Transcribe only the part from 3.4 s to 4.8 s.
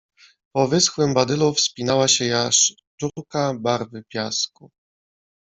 barwy piasku.